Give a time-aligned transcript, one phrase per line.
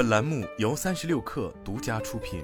[0.00, 2.42] 本栏目由三十六氪独家出品。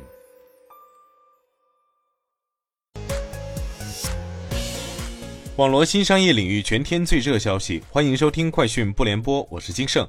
[5.56, 10.06] 网罗新商业领域全天最热消息，欢迎收听快讯不联播，我是金盛。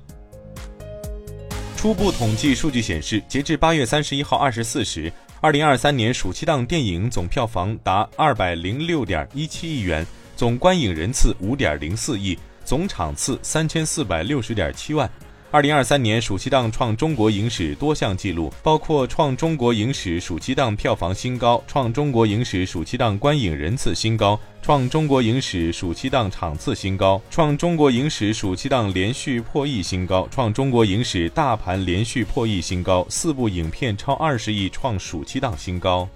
[1.77, 5.09] 初步统计数据显示，截至八月三十一号二十四时，
[5.39, 10.05] 二零二三年暑期档电影总票房达二百零六点一七亿元，
[10.35, 15.09] 总观影人次五点零四亿，总场次三千四百六十点七万。
[15.49, 36.09] 二零二三年暑期档创中国影史多项纪录，包括创中国影史暑期档票房新高、创中国影史暑期档观影人次新高、创中国影史暑期档场次新高、创中国影史暑期档连续破亿新高、创中国影史大盘连续破亿新高，四部影片超二十亿创暑期档新高。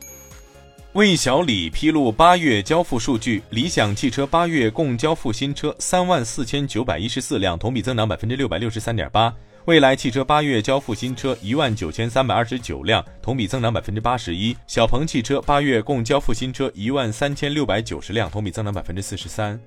[0.93, 9.33] 魏小李披露八月交付数据，理想汽车八月共交付新车三万四千九百一十四辆，同比增长百分之六百六十三点八。
[9.63, 14.53] 未来汽车八月交付新车一万九千三百二十九辆，同比增长百分之八十一。
[14.67, 19.57] 小鹏汽车八月共交付新车一万三千六百九十辆，同比增长百分之四十三。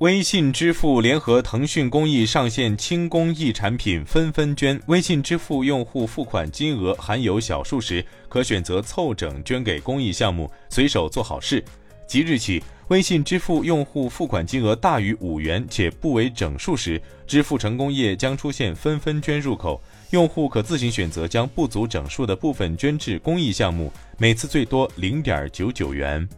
[0.00, 4.78] 微信支付联合腾讯公益上线轻公益产品“纷纷捐”。
[4.88, 11.64] 微信支付用户付款金额含有小数时，可选择凑整捐给公益项目，随手做好事。
[12.08, 26.28] 即日起，微信支付用户付款金额大于五元且不为整数时，支付成功页将出现“纷纷捐”入口，用户可自行选择将不足整数的部分捐至公益项目，每次最多零点九九元。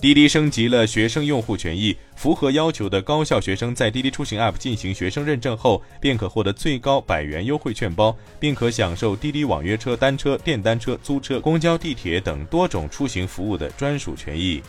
[0.00, 14.62] 滴滴升级了学生用户权益，符合要求的高校学生在滴滴出行 App 进行学生认证后，便可获得最高百元优惠券包，并可享受滴滴网约车、单车、电单车、租车、公交、地铁等多种出行服务的专属权益。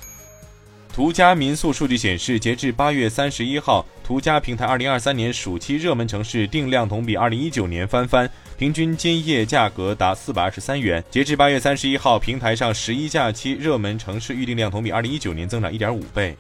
[0.94, 11.02] 途家民宿数据显示，截至八月三十一号，途家平台二零二三年暑期热门城市订量同比二零一九年翻番，平均今夜价格达四百二十三元。
[11.10, 16.36] 截至八月三十一号，平台上十一假期热门城市预订量同比二零一九年增长一点五倍。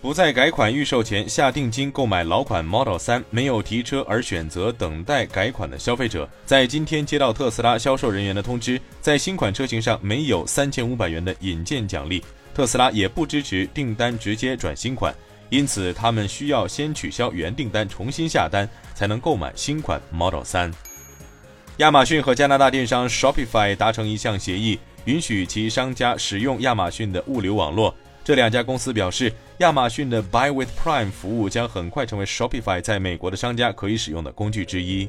[0.00, 12.22] 不在改款预售前下定金购买老款 Model 三，没有提车而选择等待改款的消费者，在今天接到特斯拉销售人员的通知，在新款车型上没有三千五百元的引荐奖励。
[12.56, 15.14] 特斯拉也不支持订单直接转新款，
[15.50, 20.72] 因此他们需要先取消原订单，重新下单才能购买新款 Model 3。
[21.76, 27.94] 亚马逊和加拿大电商 Shopify 达成一项协议，允许其商家使用亚马逊的物流网络。
[28.24, 35.06] 这两家公司表示，亚马逊的 Buy with Prime 服务将很快成为 Shopify 在美国的商家可以使用的工具之一。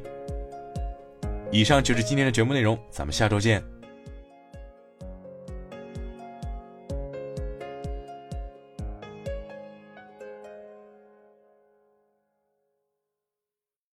[1.50, 3.77] 以上就是今天的节目内容，咱们下周见。